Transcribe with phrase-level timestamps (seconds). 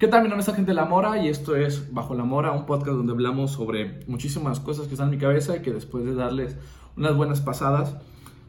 [0.00, 0.22] ¿Qué tal?
[0.22, 3.12] Mi nombre es Agente La Mora y esto es Bajo la Mora, un podcast donde
[3.12, 6.56] hablamos sobre muchísimas cosas que están en mi cabeza y que después de darles
[6.96, 7.98] unas buenas pasadas,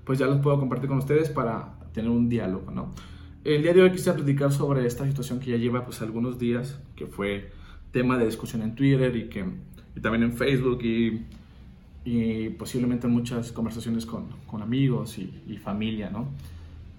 [0.06, 2.94] pues ya los puedo compartir con ustedes para tener un diálogo, ¿no?
[3.44, 6.80] El día de hoy quise platicar sobre esta situación que ya lleva pues algunos días,
[6.96, 7.52] que fue
[7.92, 9.44] tema de discusión en Twitter y que
[9.94, 11.26] y también en Facebook y,
[12.06, 16.30] y posiblemente muchas conversaciones con, con amigos y, y, familia, ¿no?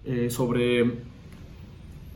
[0.05, 0.93] Eh, sobre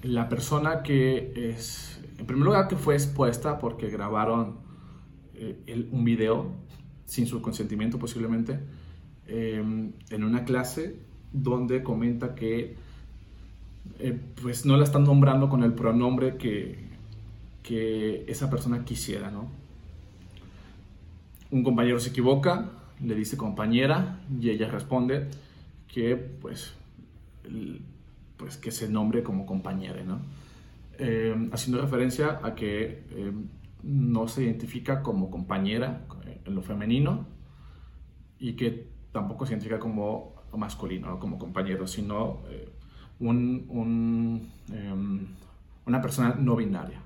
[0.02, 4.56] la persona que es, en primer lugar, que fue expuesta porque grabaron
[5.34, 6.52] eh, un video
[7.04, 8.58] sin su consentimiento posiblemente
[9.26, 9.62] eh,
[10.10, 10.96] en una clase
[11.32, 12.76] donde comenta que
[13.98, 16.78] eh, pues no la están nombrando con el pronombre que,
[17.62, 19.48] que esa persona quisiera, ¿no?
[21.50, 25.28] Un compañero se equivoca, le dice compañera y ella responde
[25.92, 26.72] que pues
[28.36, 30.20] pues que se nombre como compañera, ¿no?
[30.98, 33.32] Eh, haciendo referencia a que eh,
[33.82, 36.06] no se identifica como compañera
[36.44, 37.26] en lo femenino
[38.38, 41.18] y que tampoco se identifica como masculino, ¿no?
[41.18, 42.72] como compañero, sino eh,
[43.20, 44.40] em,
[45.84, 47.02] una persona no binaria.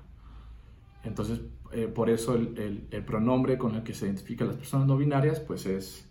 [1.03, 1.41] Entonces,
[1.73, 5.65] eh, por eso el, pronombre con el que se identifican las personas no binarias, pues
[5.65, 6.07] es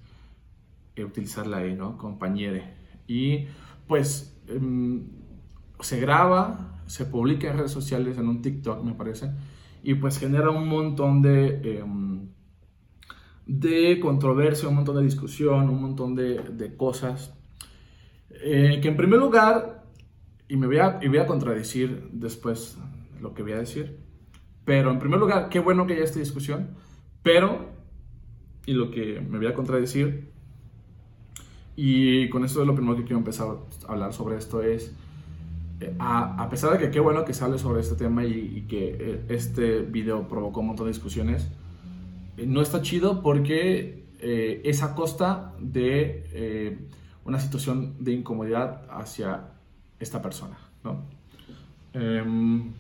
[0.98, 1.96] utilizar la ¿no?
[1.96, 2.74] Compañere.
[3.06, 3.46] Y
[3.86, 4.36] pues
[5.80, 9.30] se graba, se publica en redes sociales, en un TikTok me parece,
[9.84, 12.26] y pues genera un montón de, um,
[13.46, 17.32] de controversia, un montón de discusión, un montón de, de cosas.
[18.42, 19.84] Eh, que en primer lugar,
[20.48, 22.76] y me voy a, y voy a contradecir después
[23.20, 24.00] lo que voy a decir,
[24.64, 26.70] pero en primer lugar, qué bueno que haya esta discusión,
[27.22, 27.68] pero,
[28.66, 30.28] y lo que me voy a contradecir,
[31.76, 33.46] y con esto es lo primero que quiero empezar
[33.86, 34.92] a hablar sobre esto es,
[35.98, 38.62] a, a, pesar de que qué bueno que se hable sobre este tema y, y,
[38.62, 41.48] que eh, este video provocó un montón de discusiones,
[42.36, 46.78] eh, no está chido porque eh, es a costa de eh,
[47.24, 49.48] una situación de incomodidad hacia
[49.98, 51.04] esta persona, ¿no?
[51.92, 52.72] Um,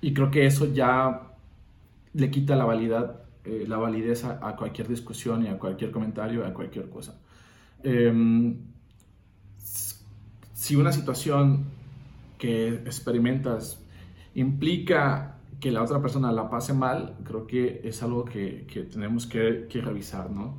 [0.00, 1.32] y creo que eso ya
[2.12, 6.44] le quita la validad eh, la validez a, a, cualquier discusión y a cualquier comentario,
[6.44, 7.16] a cualquier cosa.
[10.66, 11.66] Si una situación
[12.38, 13.78] que experimentas
[14.34, 19.28] implica que la otra persona la pase mal, creo que es algo que, que tenemos
[19.28, 20.56] que, que, revisar, ¿no?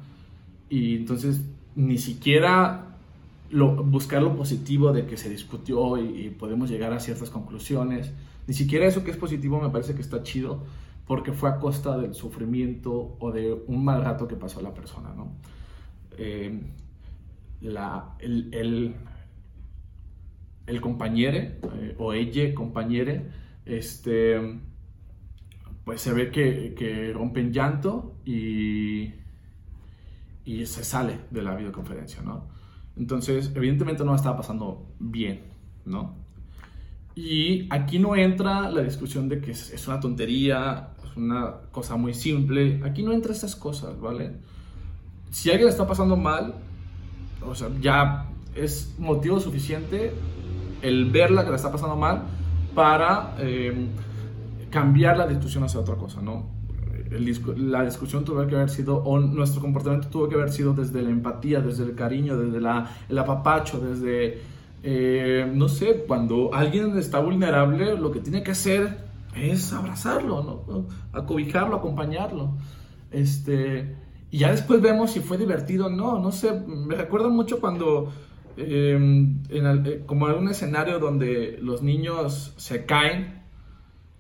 [0.70, 1.42] Y entonces
[1.76, 2.96] ni siquiera
[3.50, 8.14] lo, buscar lo positivo de que se discutió y, y podemos llegar a ciertas conclusiones,
[8.48, 10.64] ni siquiera eso que es positivo me parece que está chido,
[11.06, 15.14] porque fue a costa del sufrimiento o de un mal rato que pasó la persona,
[15.14, 15.34] ¿no?
[16.18, 16.62] Eh,
[17.60, 18.96] la, el, el,
[20.68, 23.26] el compañero eh, o ella compañere,
[23.66, 24.60] este,
[25.84, 29.14] pues se ve que, que rompe en llanto y,
[30.46, 32.48] y se sale de la videoconferencia, ¿no?
[32.98, 35.42] Entonces, evidentemente no estaba pasando bien,
[35.86, 36.16] ¿no?
[37.16, 42.14] Y aquí no entra la discusión de que es, una tontería, es una cosa muy
[42.14, 42.80] simple.
[42.84, 44.34] Aquí no entra estas cosas, ¿vale?
[45.32, 46.56] Si alguien está pasando mal,
[47.44, 50.12] o sea, ya es motivo suficiente
[50.82, 52.24] el verla que la está pasando mal
[52.76, 53.88] para eh,
[54.70, 56.56] cambiar la discusión hacia otra cosa, ¿no?
[57.56, 61.10] La discusión tuvo que haber sido, o nuestro comportamiento tuvo que haber sido desde la
[61.10, 64.42] empatía, desde el cariño, desde la, el apapacho, desde
[64.84, 68.98] eh, no sé, cuando alguien está vulnerable, lo que tiene que hacer
[69.36, 70.86] es abrazarlo.
[71.14, 72.54] Acobijarlo, acompañarlo.
[73.12, 73.96] Este,
[74.32, 78.12] y ya después vemos si fue divertido o no, no sé, me recuerda mucho cuando,
[78.58, 83.44] eh, en como en un escenario donde los niños se caen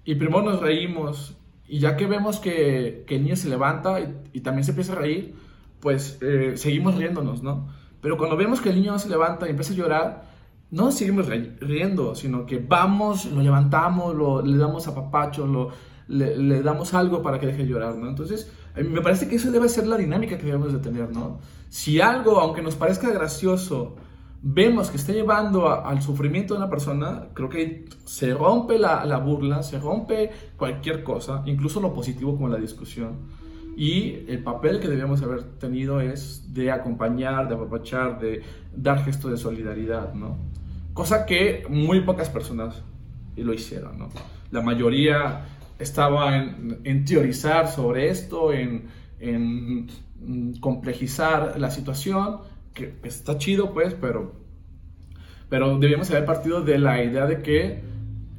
[0.05, 1.37] y primero nos reímos
[1.67, 4.93] y ya que vemos que, que el niño se levanta y, y, también se empieza
[4.93, 5.35] a reír,
[5.81, 7.67] pues eh, seguimos riéndonos, ¿no?
[7.99, 10.23] Pero cuando vemos que el niño no se levanta y empieza a llorar,
[10.71, 15.71] no seguimos riendo, sino que vamos, lo levantamos, lo, le damos a papacho, lo,
[16.07, 18.07] le, le, damos algo para que deje de llorar, ¿no?
[18.07, 21.39] Entonces, me parece que eso debe ser la dinámica que debemos de tener, ¿no?
[21.69, 23.95] Si algo, aunque nos parezca gracioso,
[24.41, 29.05] vemos que está llevando a, al sufrimiento de una persona, creo que se rompe la,
[29.05, 33.37] la burla, se rompe cualquier cosa, incluso lo positivo como la discusión.
[33.75, 38.41] Y el papel que debíamos haber tenido es de acompañar, de apapachar, de
[38.75, 40.35] dar gesto de solidaridad, ¿no?
[40.93, 42.81] Cosa que muy pocas personas
[43.35, 44.09] lo hicieron, ¿no?
[44.49, 45.45] La mayoría
[45.77, 48.87] estaba en, en teorizar sobre esto, en,
[49.19, 49.87] en,
[50.59, 52.39] complejizar la situación,
[52.77, 54.33] que está chido, pues, pero,
[55.49, 57.81] pero debíamos haber partido de la idea de que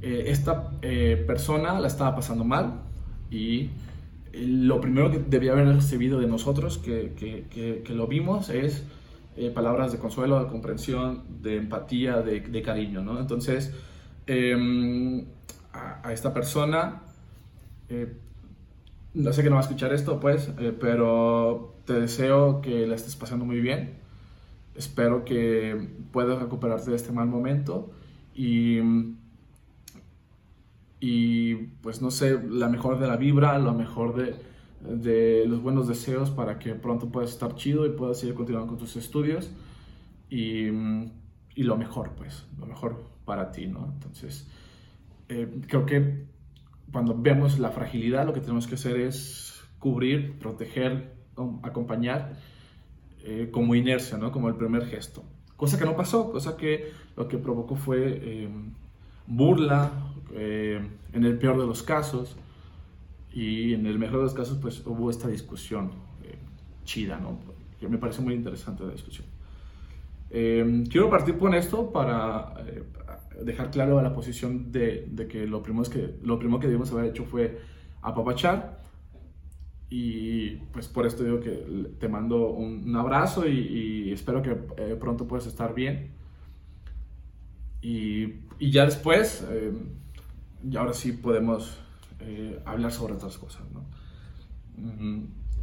[0.00, 2.82] eh, esta eh, persona la estaba pasando mal
[3.30, 3.70] y
[4.32, 8.84] lo primero que debía haber recibido de nosotros, que, que, lo vimos, es
[9.36, 13.18] eh, palabras de consuelo, de comprensión, de empatía, de, cariño, ¿no?
[13.18, 13.74] Entonces,
[14.28, 15.24] em,
[15.72, 17.02] a, esta persona,
[19.14, 23.16] no sé que no va a escuchar esto, pues, pero te deseo que la estés
[23.16, 23.98] pasando muy bien.
[24.78, 27.90] Espero que puedas recuperarte de este mal momento
[28.34, 28.78] y
[31.00, 34.34] y pues no sé, la mejor de la vibra, lo mejor de,
[34.80, 38.78] de los buenos deseos para que pronto puedas estar chido y puedas seguir continuando con
[38.78, 39.50] tus estudios
[40.28, 40.66] y,
[41.54, 43.92] y lo mejor pues, lo mejor para ti, ¿no?
[43.94, 44.48] Entonces,
[45.28, 46.24] eh, creo que
[46.90, 51.14] cuando vemos la fragilidad lo que tenemos que hacer es cubrir, proteger,
[51.62, 52.36] acompañar
[53.24, 54.32] eh, como inercia, ¿no?
[54.32, 55.24] Como el primer gesto.
[55.56, 58.48] Cosa que no pasó, cosa que lo que provocó fue eh,
[59.26, 59.90] burla,
[60.32, 60.80] eh,
[61.12, 62.36] en el peor de los casos,
[63.32, 65.90] y en el mejor de los casos, pues hubo esta discusión
[66.24, 66.36] eh,
[66.84, 67.38] chida, ¿no?
[67.78, 69.26] Que me parece muy interesante la discusión.
[70.30, 72.54] Eh, quiero partir con esto para
[73.42, 76.90] dejar claro la posición de, de, que lo primero, es que lo primero que debimos
[76.92, 77.60] haber hecho fue
[78.02, 78.77] apapachar.
[79.90, 81.50] Y pues por esto digo que
[81.98, 84.54] te mando un, abrazo y, espero que
[84.96, 86.10] pronto puedas estar bien.
[87.80, 89.44] Y, y ya después
[90.64, 91.78] y ahora sí podemos
[92.20, 93.84] eh, hablar sobre otras cosas, ¿no?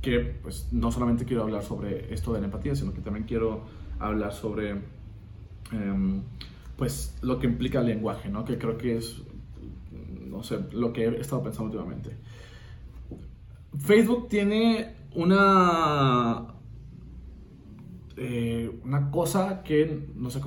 [0.01, 3.63] Que pues no solamente quiero hablar sobre esto de la empatía, sino que también quiero
[3.99, 4.81] hablar sobre
[5.71, 6.21] em,
[6.77, 8.45] pues lo que implica el lenguaje, ¿no?
[8.45, 9.21] Que creo que es,
[10.25, 12.15] no sé, lo que he estado pensando últimamente.
[13.77, 16.55] Facebook tiene una
[18.17, 20.39] eh, una cosa que, no sé,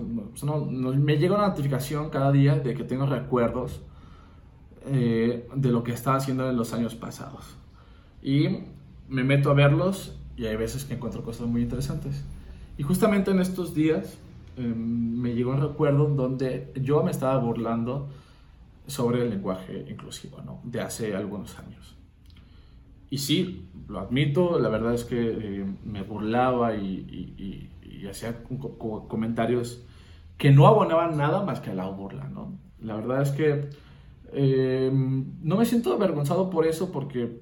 [0.43, 3.83] no, me llega una notificación cada día de que tengo recuerdos
[4.87, 7.57] eh, de lo que estaba haciendo en los años pasados.
[8.23, 8.61] Y
[9.09, 12.25] me meto a verlos y hay veces que encuentro cosas muy interesantes.
[12.79, 14.17] Y justamente en estos días
[14.57, 18.09] em, me llegó un recuerdo donde yo me estaba burlando
[18.87, 20.61] sobre el lenguaje inclusivo, ¿no?
[20.65, 21.98] De hace algunos años.
[23.10, 27.70] Y sí, lo admito, la verdad es que eh, me burlaba y,
[28.08, 28.43] hacía
[29.08, 29.84] comentarios
[30.38, 32.56] que no abonaban nada más que a la burla, ¿no?
[32.81, 33.69] La verdad es que
[34.32, 37.40] eh, no me siento avergonzado por eso porque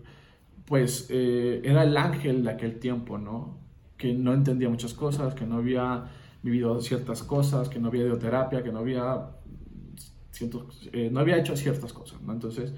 [0.67, 3.59] pues eh, era el ángel de aquel tiempo, ¿no?
[3.97, 6.07] Que no entendía muchas cosas, que no había
[6.43, 9.31] vivido ciertas cosas, que no había ido terapia, que no había,
[10.93, 12.33] eh, no había hecho ciertas cosas, ¿no?
[12.33, 12.75] Entonces,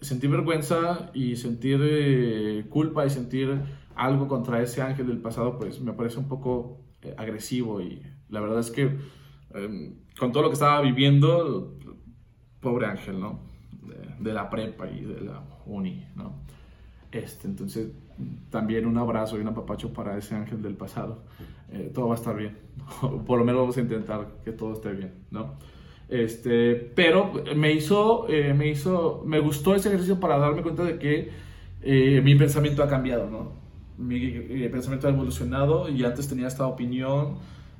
[0.00, 3.60] sentir vergüenza y sentir culpa y sentir
[3.94, 6.80] algo contra ese ángel del pasado, pues me parece un poco
[7.16, 8.96] agresivo y la verdad es que
[9.54, 11.76] em, con todo lo que estaba viviendo,
[12.60, 13.40] pobre Ángel, ¿no?
[14.18, 16.34] De, la prepa y de la uni, ¿no?
[17.12, 17.92] Este, entonces,
[18.50, 21.24] también un abrazo y un apapacho para ese ángel del pasado.
[21.70, 22.56] Eh, todo va a estar bien.
[23.26, 25.54] Por lo menos vamos a intentar que todo esté bien, ¿no?
[26.08, 30.98] Este, pero me hizo, eh, me hizo, me gustó ese ejercicio para darme cuenta de
[30.98, 31.30] que
[31.82, 33.52] eh, mi pensamiento ha cambiado, ¿no?
[33.96, 34.30] Mi,
[34.68, 37.36] pensamiento ha evolucionado y antes tenía esta opinión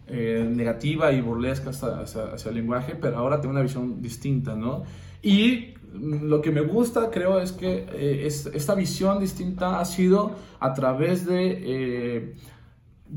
[0.06, 4.84] eh, negativa y burlesca hacia, el lenguaje, pero ahora tengo una visión distinta, ¿no?
[5.22, 10.74] Y lo que me gusta, creo, es que eh, esta visión distinta ha sido a
[10.74, 12.34] través de, eh,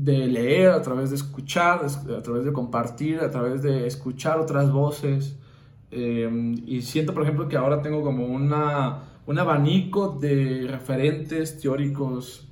[0.04, 4.70] de leer, a través de escuchar, a través de compartir, a través de escuchar otras
[4.70, 5.36] voces.
[5.90, 12.48] y siento, por ejemplo, que ahora tengo como una, un abanico de referentes teóricos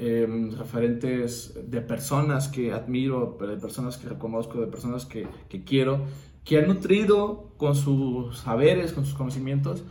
[0.00, 6.02] Em, referentes de personas que admiro, de personas que reconozco, de personas que, que, quiero,
[6.44, 9.82] que han nutrido con sus saberes, con sus conocimientos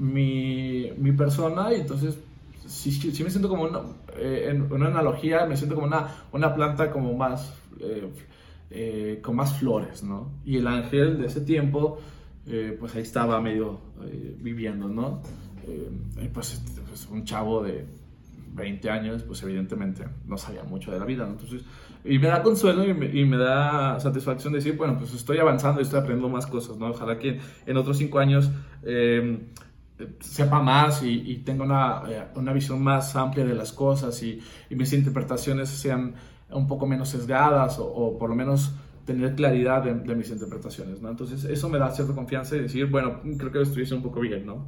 [0.00, 2.18] mi, mi persona y entonces
[2.66, 3.80] sí, sí, me siento como una,
[4.16, 8.08] eh, en una analogía, me siento como una, una planta como más, eh,
[8.70, 10.32] eh, con más flores, ¿no?
[10.44, 11.98] Y el ángel de ese tiempo,
[12.80, 13.78] pues ahí estaba medio
[14.38, 15.22] viviendo, ¿no?
[16.32, 17.86] pues, pues un chavo de
[18.54, 21.62] 20 años, pues evidentemente no sabía mucho de la vida, Entonces,
[22.04, 25.80] y me da consuelo y me, y me, da satisfacción decir, bueno, pues estoy avanzando
[25.80, 26.88] y estoy aprendiendo más cosas, ¿no?
[26.88, 28.50] Ojalá que en otros 5 años
[28.82, 29.40] em,
[30.20, 34.40] sepa más y, y tenga una, eh, una, visión más amplia de las cosas y,
[34.70, 36.14] mis interpretaciones sean
[36.50, 41.10] un poco menos sesgadas o, por lo menos tener claridad de, mis interpretaciones, ¿no?
[41.10, 44.20] Entonces, eso me da cierta confianza y decir, bueno, creo que lo haciendo un poco
[44.20, 44.66] bien, ¿no?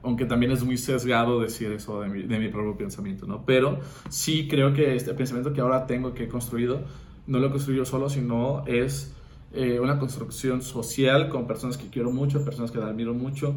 [0.00, 3.44] aunque también es muy sesgado decir eso de mi, propio pensamiento, ¿no?
[3.44, 6.82] Pero sí creo que este pensamiento que ahora tengo, que he construido,
[7.26, 9.12] no lo he construido solo, sino es
[9.52, 13.56] eh, una construcción social con personas que quiero mucho, personas que admiro mucho.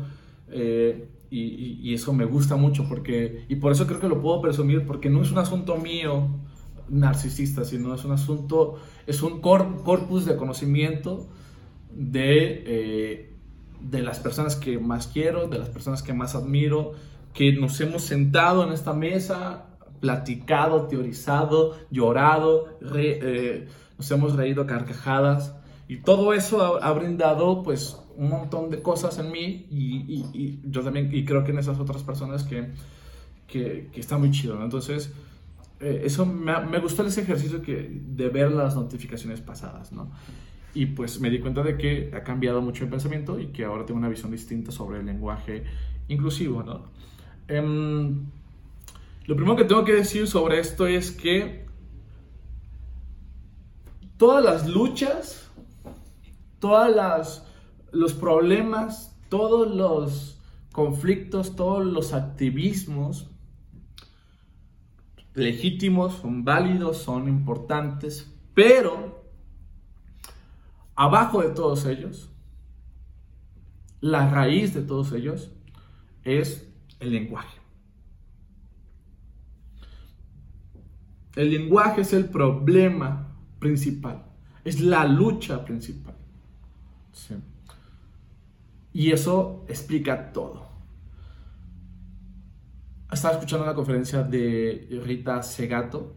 [0.51, 4.85] Eh, y, eso me gusta mucho porque, y por eso creo que lo puedo presumir,
[4.85, 6.27] porque no es un asunto mío
[6.89, 8.75] narcisista, sino es un asunto,
[9.07, 11.29] es un corpus de conocimiento
[11.89, 13.33] de, eh,
[13.79, 16.93] de las personas que más quiero, de las personas que más admiro,
[17.33, 19.67] que nos hemos sentado en esta mesa,
[20.01, 23.67] platicado, teorizado, llorado, eh,
[23.97, 25.55] nos hemos reído carcajadas
[25.87, 31.09] y todo eso ha, brindado pues un montón de cosas en mí y, yo también
[31.13, 32.71] y creo que en esas otras personas que,
[33.93, 34.61] está muy chido.
[34.63, 35.11] Entonces,
[35.79, 40.11] eh, eso me, gustó ese ejercicio que, de ver las notificaciones pasadas, ¿no?
[40.73, 43.85] Y pues me di cuenta de que ha cambiado mucho mi pensamiento y que ahora
[43.85, 45.63] tengo una visión distinta sobre el lenguaje
[46.07, 46.85] inclusivo, ¿no?
[47.47, 48.25] Em,
[49.25, 51.65] lo primero que tengo que decir sobre esto es que
[54.17, 55.49] todas las luchas,
[56.59, 57.41] todos
[57.91, 60.39] los problemas, todos los
[60.71, 63.27] conflictos, todos los activismos
[65.33, 69.23] legítimos, son válidos, son importantes, pero
[70.95, 72.29] abajo de todos ellos,
[74.01, 75.51] la raíz de todos ellos
[76.23, 76.67] es
[76.99, 77.59] el lenguaje.
[81.35, 84.25] El lenguaje es el problema principal,
[84.65, 86.15] es la lucha principal.
[88.93, 90.69] Y eso explica todo.
[93.11, 96.15] Estaba escuchando la conferencia de Rita Segato,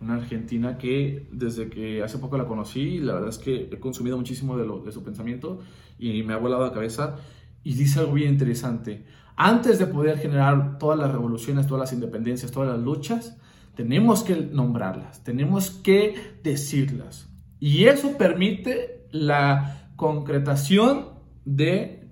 [0.00, 4.16] una argentina que desde que hace poco la conocí, la verdad es que he consumido
[4.16, 5.60] muchísimo de, de su pensamiento
[5.98, 7.16] y me ha volado la cabeza
[7.62, 9.04] y dice algo bien interesante.
[9.36, 13.36] Antes de poder generar todas las revoluciones, todas las independencias, todas las luchas,
[13.74, 17.28] tenemos que nombrarlas, tenemos que decirlas.
[17.58, 22.08] Y eso permite la concretación de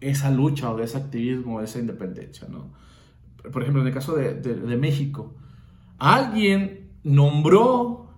[0.00, 2.48] esa lucha o de ese activismo, de esa independencia.
[2.48, 2.72] ¿no?
[3.52, 5.34] Por ejemplo, en el caso de, de México,
[5.98, 8.10] alguien nombró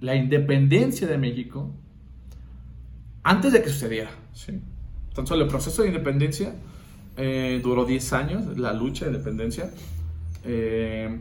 [0.00, 1.74] la independencia de México
[3.22, 4.10] antes de que sucediera.
[4.32, 4.60] ¿sí?
[5.08, 6.54] Entonces, el proceso de independencia
[7.16, 9.70] eh, duró 10 años, la lucha de independencia.
[10.44, 11.18] Eh,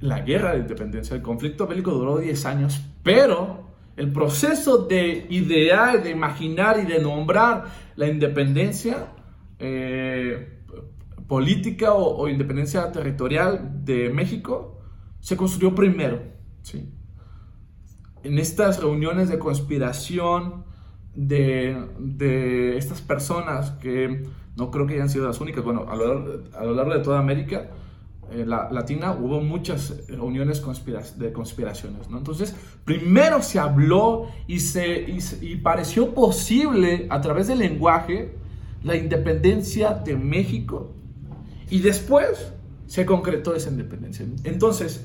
[0.00, 3.61] la guerra de independencia, el conflicto bélico duró 10 años, pero
[3.96, 7.64] el proceso de idear, de imaginar y de nombrar
[7.96, 9.08] la independencia
[9.58, 10.60] eh,
[11.28, 14.80] política o, independencia territorial de México
[15.20, 16.20] se construyó primero.
[16.62, 16.92] ¿sí?
[18.22, 20.64] En estas reuniones de conspiración
[21.14, 24.24] de, estas personas que
[24.56, 25.64] no creo que hayan sido las únicas.
[25.64, 27.70] Bueno, a lo, largo de toda América
[28.30, 30.62] eh, Latina hubo muchas reuniones
[31.18, 32.18] de conspiraciones, ¿no?
[32.18, 35.06] Entonces, primero se habló y, se,
[35.40, 38.34] y, pareció posible a través del lenguaje
[38.82, 40.92] la independencia de México
[41.68, 42.52] y después
[42.86, 44.26] se concretó esa independencia.
[44.44, 45.04] Entonces,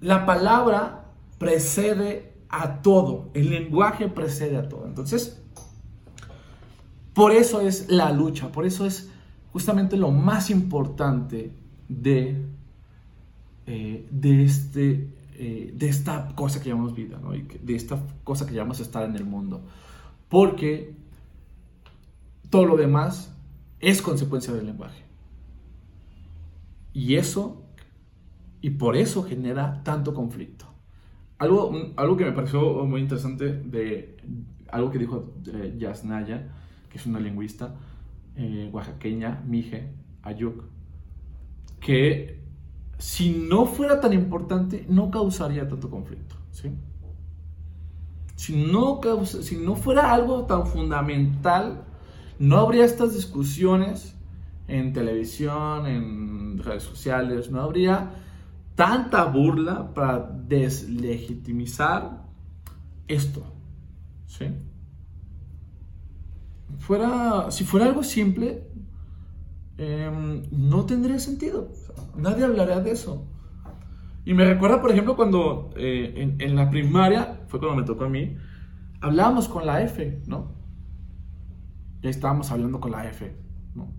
[0.00, 4.86] la palabra precede a todo, el lenguaje precede a todo.
[4.86, 5.42] Entonces,
[7.12, 9.10] por eso es la lucha, por eso es
[9.52, 11.52] justamente lo más importante
[12.00, 12.36] de,
[13.66, 17.20] eh, de, este, eh, de esta cosa que llamamos vida,
[17.62, 19.62] de esta cosa que llamamos estar en el mundo.
[20.28, 20.94] Porque
[22.50, 23.34] todo lo demás
[23.80, 25.02] es consecuencia del lenguaje.
[26.92, 27.62] Y eso,
[28.60, 30.66] y por eso genera tanto conflicto.
[31.38, 34.16] Algo, algo que me pareció muy interesante de
[34.70, 36.48] algo que dijo eh, Yasnaya,
[36.88, 37.74] que es una lingüista
[38.36, 40.64] eh, oaxaqueña, Mije Ayuk,
[41.82, 42.40] que
[42.98, 46.36] si no fuera tan importante, no causaría tanto conflicto.
[46.52, 46.70] ¿sí?
[48.36, 51.84] Si, no si no fuera algo tan fundamental,
[52.38, 54.14] no habría estas discusiones
[54.68, 58.14] en televisión, en redes sociales, no habría
[58.76, 62.22] tanta burla para deslegitimizar
[63.08, 63.42] esto.
[64.26, 64.46] ¿sí?
[66.78, 68.66] fuera, si fuera algo simple,
[69.82, 71.70] em, no tendría sentido.
[72.16, 73.26] nadie hablaría de eso.
[74.24, 78.08] Y me recuerda, por ejemplo, cuando eh, en, la primaria, fue cuando me tocó a
[78.08, 78.36] mí,
[79.00, 80.52] hablábamos con la F, ¿no?
[82.02, 83.34] Ya estábamos hablando con la F,
[83.74, 83.92] ¿no?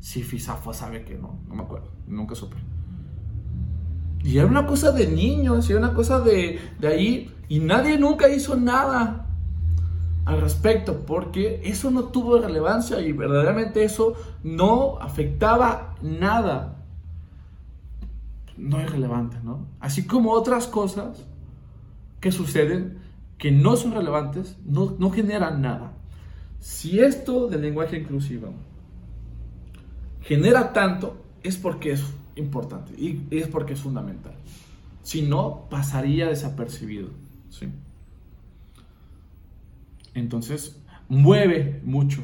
[0.00, 2.56] Si Fisafo sabe que no, no me acuerdo, nunca supe.
[4.24, 8.28] Y era una cosa de niños, era una cosa de, de ahí, y nadie nunca
[8.28, 9.31] hizo nada
[10.24, 14.14] al respecto, porque eso no tuvo relevancia y verdaderamente eso
[14.44, 16.84] no afectaba nada.
[18.56, 19.66] No es relevante, ¿no?
[19.80, 21.26] Así como otras cosas
[22.20, 22.98] que suceden
[23.38, 25.94] que no son relevantes, no, no generan nada.
[26.60, 28.52] Si esto del lenguaje inclusivo
[30.20, 32.04] genera tanto, es porque es
[32.36, 34.34] importante y es porque es fundamental.
[35.02, 37.08] Si no, pasaría desapercibido.
[37.50, 37.66] ¿sí?
[40.14, 42.22] Entonces, mueve mucho,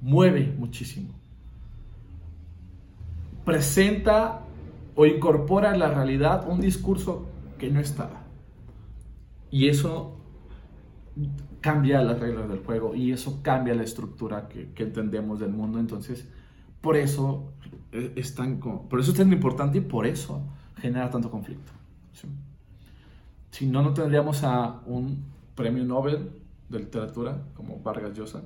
[0.00, 1.14] mueve muchísimo.
[3.44, 4.42] Presenta
[4.94, 7.26] o incorpora en la realidad un discurso
[7.58, 8.24] que no estaba.
[9.50, 10.16] Y eso
[11.60, 15.78] cambia las reglas del juego y eso cambia la estructura que, entendemos del mundo.
[15.78, 16.28] Entonces,
[16.80, 17.52] por eso
[17.92, 20.42] eh, es tan, por eso es tan importante y por eso
[20.76, 21.72] genera tanto conflicto.
[23.50, 25.24] Si no, no tendríamos a un
[25.54, 26.30] premio Nobel
[26.68, 28.42] de literatura como Vargas Llosa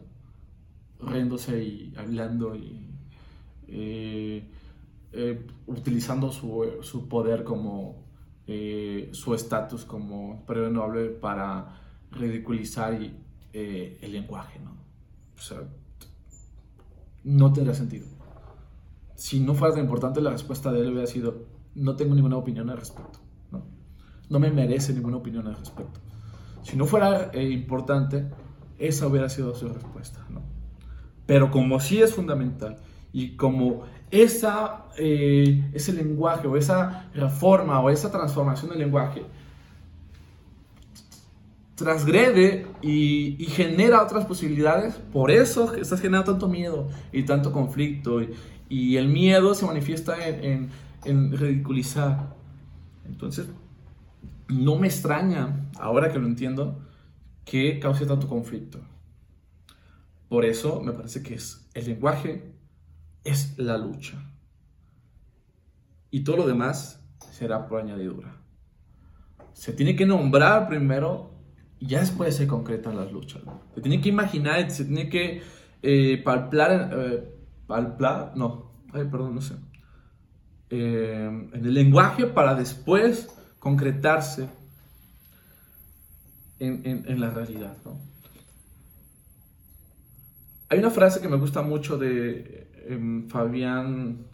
[1.01, 2.91] riéndose y hablando y
[3.69, 4.49] eh,
[5.13, 8.09] eh, utilizando su, su, poder como
[9.13, 12.99] su estatus como premio Nobel para ridiculizar
[13.53, 14.71] eh, el lenguaje, ¿no?
[15.37, 15.59] O sea,
[17.25, 18.07] no tendría sentido.
[19.17, 22.71] Si no fuera tan importante, la respuesta de él hubiera sido, no tengo ninguna opinión
[22.71, 23.19] al respecto,
[23.51, 23.63] ¿no?
[24.29, 26.01] No me merece ninguna opinión al respecto.
[26.63, 28.27] Si no fuera eh, importante,
[28.79, 30.43] esa hubiera sido su respuesta, ¿no?
[31.27, 32.79] Pero como sí es fundamental
[33.13, 39.23] y como esa, eh, ese lenguaje o esa reforma o esa transformación del lenguaje
[41.81, 48.21] transgrede y, genera otras posibilidades, por eso estás generando tanto miedo y tanto conflicto.
[48.69, 50.71] Y, el miedo se manifiesta en,
[51.33, 52.35] ridiculizar.
[53.07, 53.49] Entonces,
[54.53, 56.81] no me extraña, ahora que lo entiendo,
[57.45, 58.81] que cause tanto conflicto.
[60.29, 62.55] Por eso me parece que es el lenguaje
[63.25, 64.19] es la lucha.
[66.11, 68.37] Y todo lo demás será por añadidura.
[69.53, 71.35] Se tiene que nombrar primero
[71.79, 73.43] y ya después se concretan las luchas.
[73.75, 75.43] Se tiene que imaginar, se tiene que
[75.83, 76.23] eh, eh,
[77.67, 79.55] palplar, no, ay, perdón, no sé,
[80.71, 83.29] eh, en el lenguaje para después
[83.61, 84.49] concretarse
[86.59, 87.77] en, en, la realidad.
[87.85, 88.01] ¿no?
[90.69, 94.27] Hay una frase que me gusta mucho de em, Fabián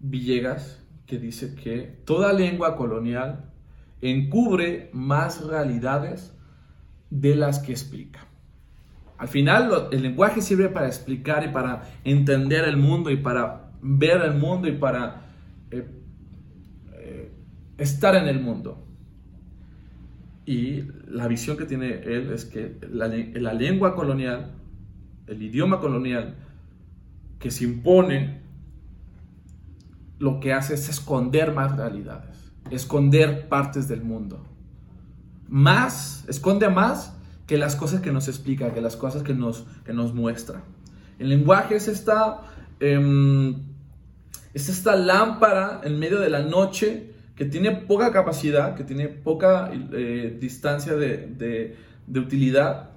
[0.00, 3.52] Villegas que dice que toda lengua colonial
[4.00, 6.32] encubre más realidades
[7.10, 8.26] de las que explica.
[9.18, 14.22] Al final el lenguaje sirve para explicar y para entender el mundo y para ver
[14.22, 15.22] el mundo y para
[15.70, 15.99] eh,
[17.80, 18.86] estar en el mundo.
[20.46, 23.08] Y la visión que tiene él es que la,
[23.52, 24.52] lengua colonial,
[25.26, 26.36] el idioma colonial,
[27.38, 28.40] que se impone,
[30.18, 34.46] lo que hace es esconder más realidades, esconder partes del mundo
[35.50, 37.12] más, esconde más
[37.46, 40.62] que las cosas que nos explica, que las cosas que nos, que nos muestra.
[41.18, 42.42] El lenguaje es esta,
[42.78, 43.56] em,
[44.54, 47.09] es esta lámpara en medio de la noche
[47.40, 51.74] que tiene poca capacidad, que tiene poca eh, distancia de,
[52.06, 52.90] de, utilidad.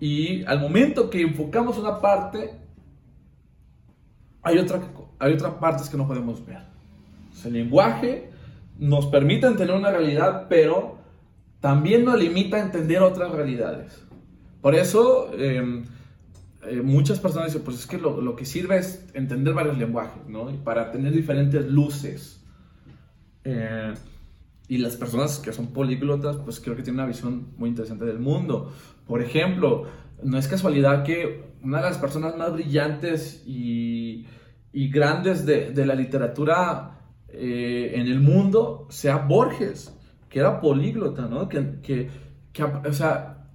[0.00, 2.58] Y al momento que enfocamos una parte,
[4.42, 4.80] hay, otra,
[5.20, 6.62] hay otras partes que no podemos ver.
[7.44, 8.30] el lenguaje
[8.80, 10.98] nos permite entender una realidad, pero
[11.60, 14.04] también nos limita a entender otras realidades.
[14.60, 15.84] Por eso em,
[16.66, 20.50] eh, muchas personas dicen, pues es que lo, que sirve es entender varios lenguajes, ¿no?
[20.50, 22.43] Y para tener diferentes luces.
[23.44, 23.94] Eh,
[24.66, 28.18] y las personas que son políglotas, pues creo que tienen una visión muy interesante del
[28.18, 28.72] mundo.
[29.06, 29.86] Por ejemplo,
[30.22, 34.26] no es casualidad que una de las personas más brillantes y,
[34.72, 39.94] y grandes de, de, la literatura eh, en el mundo sea Borges
[40.34, 41.48] que era políglota, ¿no?
[41.48, 42.10] Que, que,
[42.84, 43.46] o sea,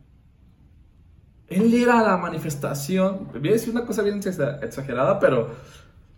[1.49, 4.21] él era la manifestación, voy a decir una cosa bien
[4.61, 5.49] exagerada, pero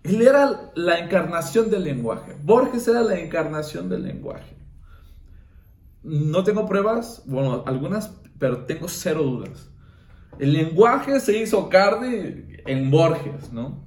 [0.03, 2.35] él era la encarnación del lenguaje.
[2.43, 4.55] Borges era la encarnación del lenguaje.
[6.03, 9.69] No tengo pruebas, bueno, algunas, pero tengo cero dudas.
[10.39, 13.83] El lenguaje se hizo carne en Borges, ¿no?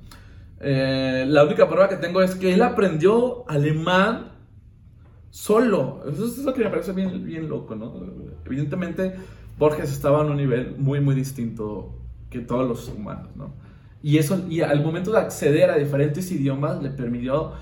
[0.61, 4.33] Eh, la única prueba que tengo es que él aprendió alemán
[5.31, 6.05] solo.
[6.09, 7.93] Eso es lo que me parece bien, bien loco, ¿no?
[8.45, 9.17] Evidentemente,
[9.59, 11.99] Borges estaba en un nivel muy, muy distinto
[12.31, 13.55] que todos los humanos, ¿no?
[14.05, 17.53] Y eso, y al momento de acceder a diferentes idiomas, le permitió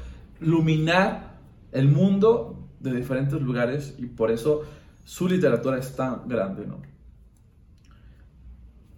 [0.40, 1.38] iluminar
[1.70, 4.62] el mundo de diferentes lugares y por eso
[5.04, 6.82] su literatura es tan grande, ¿no?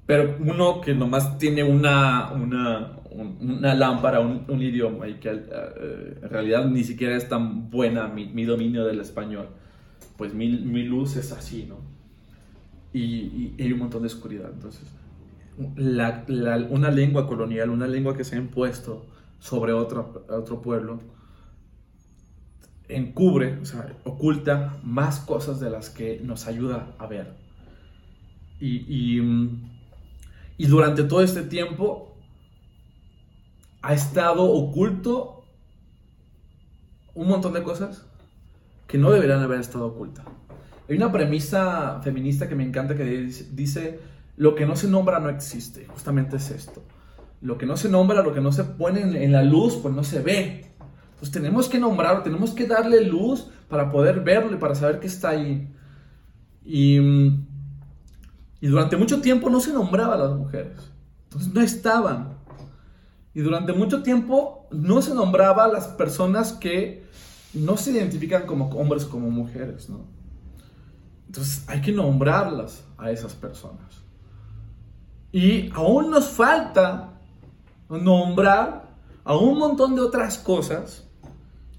[0.07, 6.31] Pero uno que nomás tiene una, una, una lámpara, un, idioma, y que eh, en
[6.31, 9.49] realidad ni siquiera es tan buena mi, dominio del español,
[10.17, 11.77] pues mi, mi, luz es así, ¿no?
[12.95, 14.51] y, hay un montón de oscuridad.
[14.51, 14.85] Entonces,
[15.57, 19.07] una lengua colonial, una lengua que se ha impuesto
[19.39, 21.01] sobre otro, otro pueblo,
[22.89, 27.35] encubre, o sea, oculta más cosas de las que nos ayuda a ver.
[28.61, 29.21] Y,
[30.57, 32.17] y, durante todo este tiempo
[33.83, 35.45] ha estado oculto
[37.15, 38.07] un montón de cosas
[38.87, 40.25] que no deberían haber estado ocultas.
[40.89, 44.01] Hay una premisa feminista que me encanta que dice,
[44.37, 45.87] lo que no se nombra no existe.
[45.87, 46.83] Justamente es esto.
[47.41, 50.03] Lo que no se nombra, lo que no se pone en la luz, pues no
[50.03, 50.73] se ve.
[51.11, 55.07] Entonces tenemos que nombrarlo, tenemos que darle luz para poder verlo y para saber que
[55.07, 55.73] está ahí.
[56.65, 56.99] Y,
[58.61, 60.91] y durante mucho tiempo no se nombraba a las mujeres.
[61.25, 62.39] Entonces no estaban.
[63.35, 67.05] Y durante mucho tiempo no se nombraba a las personas que
[67.53, 70.07] no se identifican como hombres como mujeres, ¿no?
[71.27, 74.04] Entonces hay que nombrarlas a esas personas.
[75.35, 77.11] Y aún nos falta
[77.89, 78.95] nombrar
[79.25, 81.11] a un montón de otras cosas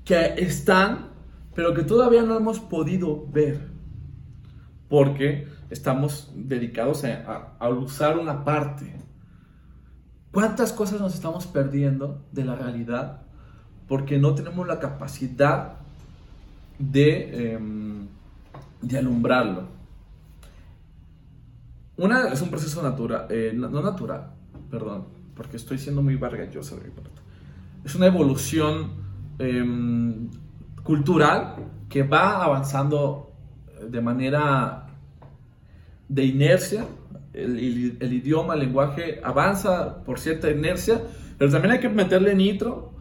[0.04, 1.12] que están,
[1.54, 3.72] pero que todavía no hemos podido ver.
[4.90, 8.94] Porque estamos dedicados a, a usar una parte.
[10.34, 13.22] ¿Cuántas cosas nos estamos perdiendo de la realidad
[13.88, 15.74] porque no tenemos la capacidad
[16.80, 18.08] de, em,
[18.82, 19.75] de alumbrarlo.
[21.98, 24.32] Una es un proceso natural, eh, no, natural,
[24.70, 25.06] perdón,
[25.36, 26.78] porque estoy siendo muy vargalloso.
[27.84, 28.92] Es una evolución
[29.40, 30.30] em,
[30.84, 31.56] cultural
[31.88, 33.32] que va avanzando
[33.90, 34.88] de manera
[36.10, 36.86] de inercia.
[37.34, 41.02] El, el, idioma, el lenguaje avanza por cierta inercia,
[41.38, 42.94] pero también hay que meterle nitro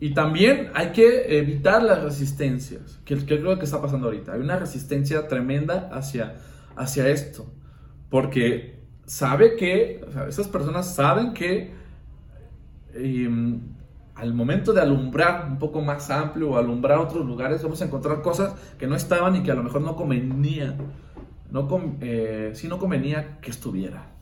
[0.00, 4.32] y también hay que evitar las resistencias, que, que creo que está pasando ahorita.
[4.34, 6.36] Hay una resistencia tremenda hacia,
[6.76, 7.50] hacia esto,
[8.10, 11.72] porque sabe que, esas personas saben que
[12.94, 13.60] em,
[14.14, 18.20] al momento de alumbrar un poco más amplio o alumbrar otros lugares, vamos a encontrar
[18.20, 20.76] cosas que no estaban y que a lo mejor no convenía,
[21.50, 21.68] no,
[22.00, 24.18] eh, sí no convenía que estuviera.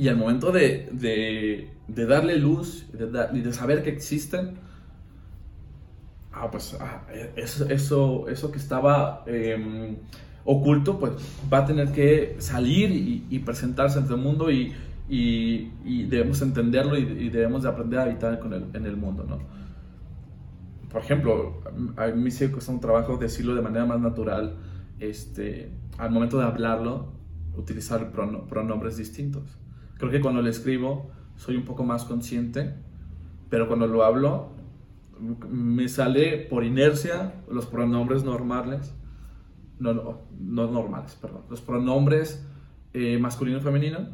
[0.00, 4.54] Y al momento de, de, darle luz y de, saber que existen,
[6.32, 7.02] ah, pues ah,
[7.36, 9.96] eso, eso, eso, que estaba em,
[10.44, 11.12] oculto, pues
[11.52, 12.90] va a tener que salir
[13.28, 14.72] y, presentarse ante el mundo y,
[15.08, 19.38] y, debemos entenderlo y, debemos de aprender a habitar con el, en el mundo, ¿no?
[20.90, 21.60] Por ejemplo,
[21.96, 24.56] a mí sí cuesta un trabajo decirlo de manera más natural,
[24.98, 27.12] este, al momento de hablarlo,
[27.56, 29.56] utilizar pronombres distintos.
[29.98, 32.74] Creo que cuando lo escribo soy un poco más consciente,
[33.48, 34.50] pero cuando lo hablo
[35.20, 38.94] me sale por inercia los pronombres normales,
[39.78, 39.92] no,
[40.38, 42.46] no, normales, perdón, los pronombres
[42.92, 44.08] eh, masculino y femenino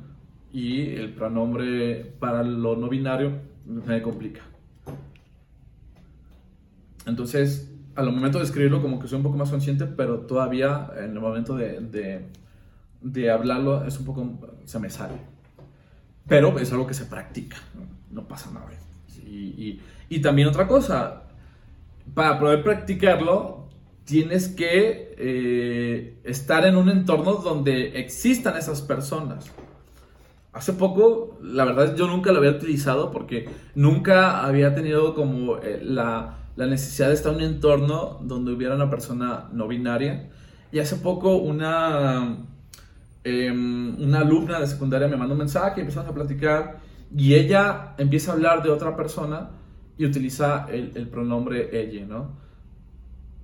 [0.53, 3.33] y el pronombre para lo no binario
[3.66, 4.42] me complica.
[7.07, 11.12] Entonces, al momento de escribirlo como que soy un poco más consciente, pero todavía en
[11.12, 12.27] el momento de,
[13.01, 15.37] de hablarlo es un poco, se me sale
[16.29, 17.57] pero es algo que se practica,
[18.11, 18.66] no, pasa nada.
[19.27, 21.25] Y, y, también otra cosa,
[22.15, 23.67] para poder practicarlo,
[24.05, 29.51] tienes que eh, estar en un entorno donde existan esas personas.
[30.53, 35.81] Hace poco, la verdad, yo nunca lo había utilizado porque nunca había tenido como eh,
[35.83, 40.31] la, necesidad de estar en un entorno donde hubiera una persona no binaria.
[40.73, 42.47] Y hace poco una
[43.29, 46.77] Em, alumna de secundaria me mandó un mensaje, empezamos a platicar
[47.14, 49.51] y ella empieza a hablar de otra persona
[49.99, 52.31] y utiliza el, pronombre ella, ¿no?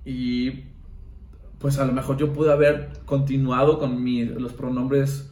[0.05, 0.65] Y
[1.59, 5.31] pues a lo mejor yo pude haber continuado con mi, los pronombres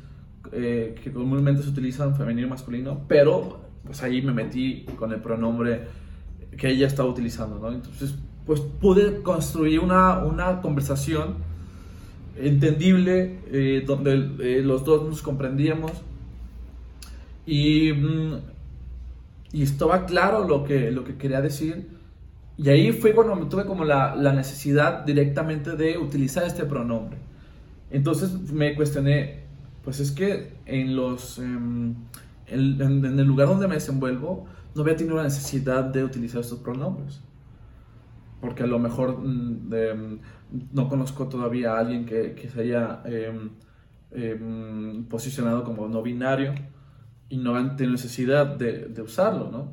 [0.51, 5.19] eh, que comúnmente se utilizan, femenino y masculino, pero pues ahí me metí con el
[5.19, 5.81] pronombre
[6.57, 7.71] que ella estaba utilizando, ¿no?
[7.71, 8.15] Entonces,
[8.45, 11.35] pues pude construir una, una conversación
[12.37, 15.91] entendible, eh, donde eh, los dos nos comprendíamos
[17.51, 18.35] y, mm,
[19.51, 21.89] y, estaba claro lo que, lo que quería decir.
[22.57, 27.17] Y ahí fue cuando me tuve como la, la necesidad directamente de utilizar este pronombre.
[27.89, 29.41] Entonces me cuestioné,
[29.83, 31.95] pues es que en, los, em,
[32.47, 36.59] en, en el lugar donde me desenvuelvo no había tenido la necesidad de utilizar estos
[36.59, 37.21] pronombres
[38.39, 40.19] porque a lo mejor mm,
[40.73, 43.49] no conozco todavía a alguien que, que se haya em,
[44.11, 46.53] em, posicionado como no binario
[47.31, 49.71] y no necesidad de, usarlo, ¿no?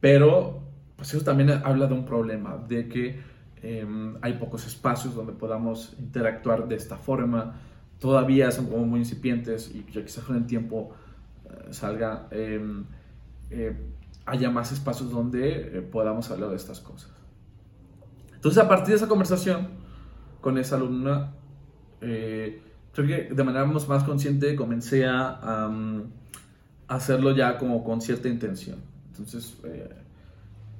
[0.00, 0.64] Pero,
[0.96, 3.20] pues eso también habla de un problema, de que
[3.62, 7.54] em, hay pocos espacios donde podamos interactuar de esta forma,
[8.00, 10.90] todavía son como muy incipientes y quizás con el tiempo
[11.44, 12.84] eh, salga, em,
[13.50, 13.76] eh,
[14.26, 17.12] haya más espacios donde eh, podamos hablar de estas cosas.
[18.34, 19.68] Entonces a partir de esa conversación
[20.40, 21.34] con esa alumna,
[22.00, 25.70] creo que de manera más consciente comencé a
[26.94, 28.78] hacerlo ya como con cierta intención.
[29.10, 29.56] Entonces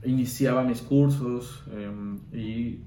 [0.04, 2.80] iniciaba mis cursos em, y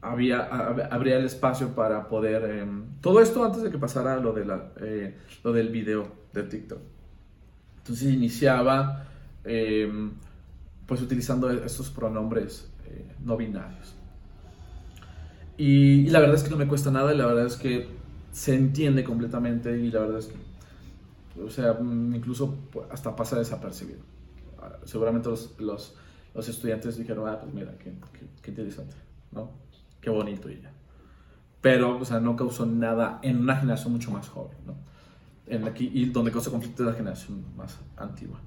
[0.00, 0.44] había,
[0.90, 2.44] habría el espacio para poder...
[2.44, 6.44] Em, todo esto antes de que pasara lo, de la, eh, lo del video de
[6.44, 6.80] TikTok.
[7.78, 9.06] Entonces iniciaba
[9.44, 10.12] em,
[10.86, 13.94] pues utilizando estos pronombres eh, no binarios.
[15.56, 17.88] Y, la verdad es que no me cuesta nada y la verdad es que
[18.30, 20.36] se entiende completamente y la verdad es que,
[21.44, 22.56] o sea, incluso
[22.90, 24.00] hasta pasa desapercibido
[24.84, 25.94] seguramente los, los,
[26.34, 27.92] los, estudiantes dijeron, ah, pues mira, qué,
[28.42, 28.96] qué, interesante,
[29.30, 29.50] ¿no?
[30.00, 30.72] Qué bonito y ya.
[31.60, 34.74] Pero, o sea, no causó nada en una generación mucho más joven, ¿no?
[35.46, 38.40] En aquí, y donde causó conflicto es la generación más antigua.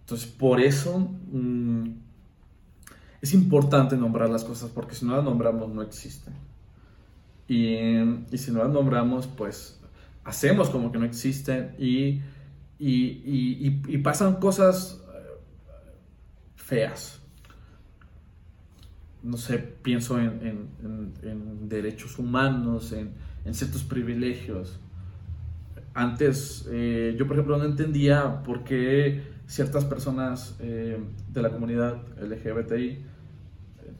[0.00, 1.88] Entonces, por eso mmm,
[3.20, 6.34] es importante nombrar las cosas, porque si no las nombramos, no existen.
[7.48, 7.74] Y,
[8.30, 9.81] y si no las nombramos, pues
[10.24, 12.22] hacemos como que no existen y
[12.84, 15.38] y, pasan cosas eh,
[16.56, 17.20] feas.
[19.22, 24.80] No sé, pienso en, derechos humanos, en, ciertos privilegios.
[25.94, 32.02] Antes, eh, yo por ejemplo no entendía por qué ciertas personas eh, de la comunidad
[32.18, 33.04] LGBTI,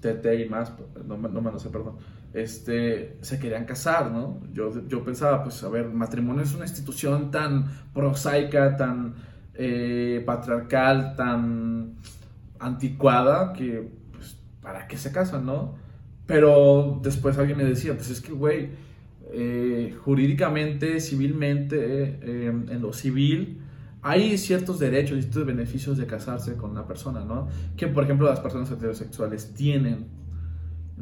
[0.00, 0.72] TTI más,
[1.06, 1.96] no, no me lo sé, perdón,
[2.34, 4.40] este, se querían casar, ¿no?
[4.52, 9.14] Yo, yo pensaba, pues, a ver, matrimonio es una institución tan prosaica, tan
[9.54, 11.96] eh, patriarcal, tan
[12.58, 15.74] anticuada, que, pues, ¿para qué se casan, no?
[16.26, 18.70] Pero después alguien me decía, pues es que, güey,
[19.32, 23.60] eh, jurídicamente, civilmente, eh, en lo civil,
[24.00, 27.48] hay ciertos derechos y ciertos beneficios de casarse con una persona, ¿no?
[27.76, 30.21] Que, por ejemplo, las personas heterosexuales tienen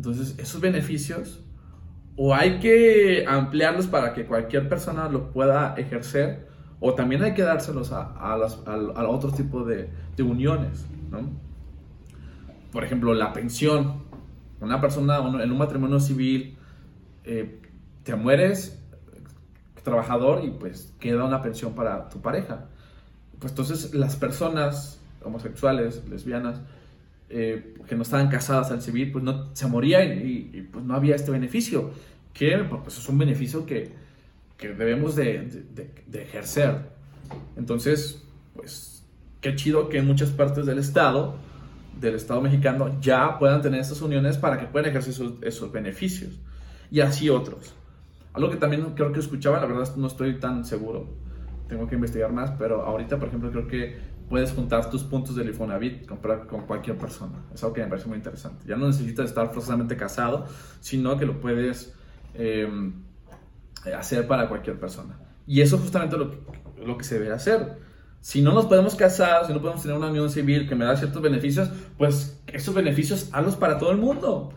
[0.01, 1.45] entonces, esos beneficios
[2.17, 6.49] o hay que ampliarlos para que cualquier persona lo pueda ejercer,
[6.81, 10.87] o también hay que dárselos a, a, a, otro tipo de, de uniones.
[11.11, 11.29] ¿no?
[12.73, 14.05] Por ejemplo, la pensión.
[14.63, 16.57] Una persona en un matrimonio civil,
[17.25, 17.61] eh,
[18.03, 18.83] te mueres
[19.83, 22.69] trabajador y pues queda una pensión para tu pareja.
[23.39, 26.63] Pues entonces las personas homosexuales, lesbianas,
[27.33, 31.15] eh, que no estaban casadas al civil, pues no, se morían y, pues no había
[31.15, 31.93] este beneficio,
[32.35, 33.93] que pues es un beneficio que,
[34.57, 35.65] que debemos de,
[36.09, 36.91] de, ejercer.
[37.57, 39.05] Entonces, pues
[39.41, 41.37] qué chido que en muchas partes del Estado,
[42.01, 46.33] del Estado mexicano, ya puedan tener estas uniones para que puedan ejercer esos, esos beneficios.
[46.91, 47.75] Y así otros.
[48.33, 51.09] Algo que también creo que escuchaba, la verdad no estoy tan seguro,
[51.69, 53.97] tengo que investigar más, pero ahorita, por ejemplo, creo que
[54.31, 57.45] puedes juntar tus puntos del Infonavit comprar con cualquier persona.
[57.53, 58.65] Es algo que me parece muy interesante.
[58.67, 60.47] Ya no necesitas estar forzosamente casado,
[60.81, 61.93] sino que lo puedes
[62.35, 62.95] em,
[63.95, 65.19] hacer para cualquier persona.
[65.49, 66.31] Y eso es justamente lo,
[66.87, 67.79] lo que se debe hacer.
[68.21, 70.97] Si no nos podemos casar, si no podemos tener una unión civil que me da
[70.97, 74.55] ciertos beneficios, pues esos beneficios hazlos para todo el mundo.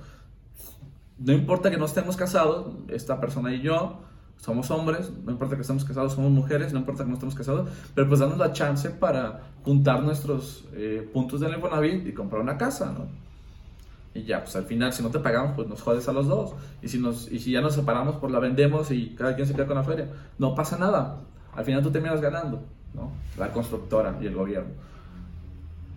[1.18, 4.04] No importa que no estemos casados, esta persona y yo,
[4.38, 7.70] somos hombres, no importa que estemos casados, somos mujeres, no importa que no estemos casados,
[7.96, 12.58] pero pues damos la chance para juntar nuestros eh, puntos de Infonavit y comprar una
[12.58, 13.08] casa, ¿no?
[14.16, 16.54] Y ya, pues al final, si no te pagamos, pues nos jodes a los dos.
[16.82, 19.56] Y si, nos, y si ya nos separamos, pues la vendemos y cada quien se
[19.56, 20.08] queda con la feria.
[20.38, 21.22] No pasa nada.
[21.56, 22.62] Al final tú terminas ganando,
[22.94, 23.12] ¿no?
[23.40, 24.72] La constructora y el gobierno.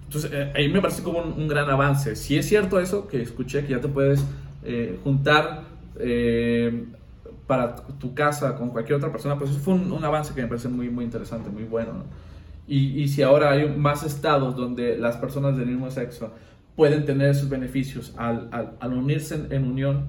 [0.05, 2.17] Entonces, eh, ahí me parece como un, gran avance.
[2.17, 4.25] Si es cierto eso, que escuché que ya te puedes
[4.65, 5.65] eh, juntar
[7.47, 10.69] para tu casa con cualquier otra persona, pues eso fue un, avance que me parece
[10.69, 12.05] muy, muy interesante, muy bueno.
[12.67, 16.33] Y, y, si ahora hay más estados donde las personas del mismo sexo
[16.75, 18.49] pueden tener esos beneficios al,
[18.81, 20.07] al, unirse en, unión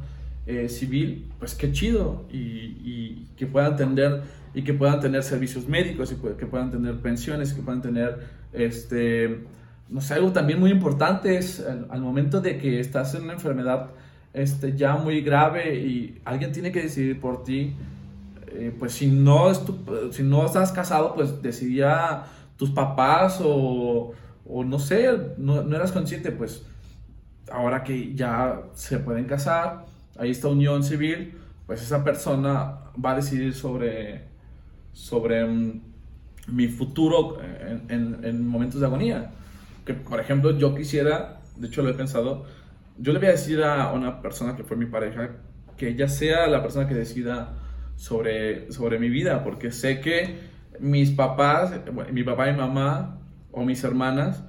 [0.48, 2.26] eh, civil, pues qué chido.
[2.32, 4.24] Y, y, que puedan tener
[4.56, 8.18] y que puedan tener servicios médicos y que puedan tener pensiones, que puedan tener
[8.52, 9.46] este
[9.90, 13.92] no sé, algo también muy importante es al momento de que estás en una enfermedad
[14.34, 17.74] este, ya muy grave y alguien tiene que decidir por ti,
[18.48, 19.54] eh, pues si no,
[20.12, 22.26] si no estás casado, pues decidía
[22.58, 24.14] tus papás o,
[24.46, 26.64] o no sé, no, no, eras consciente, pues
[27.52, 29.86] ahora que ya se pueden casar,
[30.18, 34.24] ahí está unión civil, pues esa persona va a decidir sobre,
[34.94, 35.82] sobre mm,
[36.48, 39.32] mi futuro en, en, en momentos de agonía.
[39.86, 42.46] Que por ejemplo yo quisiera, de hecho lo he pensado,
[42.98, 45.30] yo le voy a decir a una persona que fue mi pareja
[45.78, 47.54] que ella sea la persona que decida
[47.96, 50.40] sobre, sobre mi vida, porque sé que
[50.80, 51.74] mis papás,
[52.12, 53.20] mi papá y mamá
[53.52, 54.44] o mis hermanas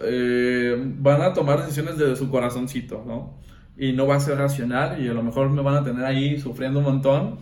[0.00, 3.40] eh, van a tomar decisiones desde su corazoncito, ¿no?
[3.76, 6.38] Y no va a ser racional y a lo mejor me van a tener ahí
[6.38, 7.38] sufriendo un montón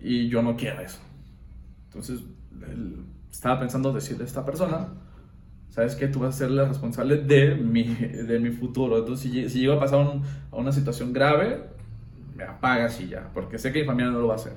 [0.00, 1.00] y yo no quiero eso.
[1.86, 2.20] Entonces,
[3.30, 4.88] estaba pensando decirle a esta persona,
[5.70, 6.08] ¿sabes qué?
[6.08, 8.98] Tú vas a ser la responsable de mi, de mi futuro.
[8.98, 11.64] Entonces, si, si a pasar a una situación grave,
[12.34, 14.54] me apagas y ya, porque sé que mi familia no lo va a hacer.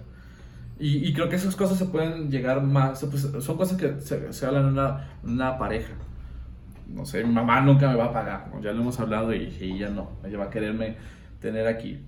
[0.82, 4.67] Y, creo que esas cosas se pueden llegar más, pues, son cosas que se, hablan
[4.67, 5.91] en una, una, pareja.
[6.88, 9.74] No sé, mi mamá nunca me va a pagar, ya lo hemos hablado y, y
[9.74, 10.95] ella no, ella va a quererme
[11.41, 12.00] tener aquí.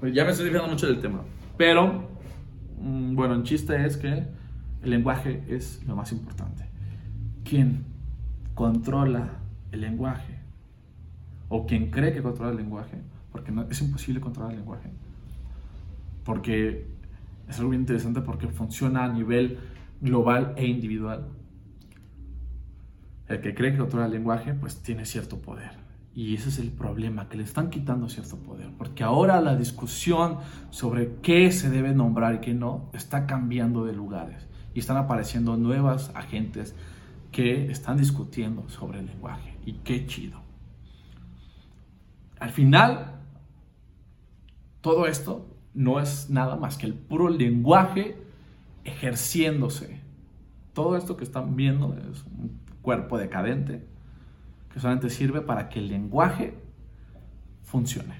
[0.00, 1.22] Pues ya me estoy desviando mucho del tema,
[1.56, 2.08] pero
[2.80, 4.24] mm, bueno, el chiste es que
[4.82, 6.64] el lenguaje es lo más importante.
[7.44, 7.84] Quien
[8.56, 9.28] controla
[9.70, 10.40] el lenguaje
[11.48, 12.96] o quien cree que controla el lenguaje,
[13.30, 14.90] porque no, es imposible controlar el lenguaje,
[16.24, 16.88] porque
[17.48, 19.58] es algo bien interesante porque funciona a nivel
[20.00, 21.28] global e individual.
[23.28, 25.72] El que cree que controla el lenguaje, pues tiene cierto poder.
[26.14, 28.70] Y ese es el problema, que le están quitando cierto poder.
[28.78, 30.38] Porque ahora la discusión
[30.70, 34.46] sobre qué se debe nombrar y qué no está cambiando de lugares.
[34.72, 36.74] Y están apareciendo nuevas agentes
[37.36, 39.58] que están discutiendo sobre el lenguaje.
[39.66, 40.40] Y qué chido.
[42.40, 43.20] Al final,
[44.80, 48.16] todo esto no es nada más que el puro lenguaje
[48.84, 50.00] ejerciéndose.
[50.72, 53.86] Todo esto que están viendo es un cuerpo decadente
[54.72, 56.54] que solamente sirve para que el lenguaje
[57.64, 58.14] funcione.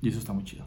[0.00, 0.64] Y eso está muy chido.